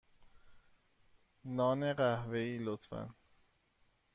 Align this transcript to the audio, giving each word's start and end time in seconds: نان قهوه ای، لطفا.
نان 1.55 1.81
قهوه 1.97 2.37
ای، 2.43 2.51
لطفا. 2.65 3.01